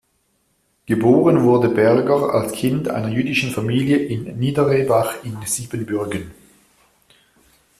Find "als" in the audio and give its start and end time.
2.33-2.53